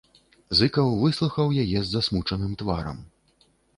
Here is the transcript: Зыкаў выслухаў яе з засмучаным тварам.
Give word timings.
Зыкаў 0.59 0.87
выслухаў 1.01 1.53
яе 1.65 1.77
з 1.83 1.85
засмучаным 1.93 2.57
тварам. 2.63 2.97